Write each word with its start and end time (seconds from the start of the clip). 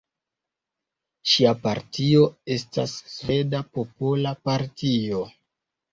Ŝia 1.33 1.51
partio 1.67 2.25
estas 2.55 2.97
Sveda 3.17 3.61
Popola 3.77 4.37
Partio. 4.51 5.25